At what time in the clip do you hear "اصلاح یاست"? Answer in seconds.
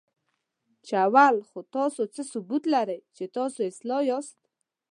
3.71-4.39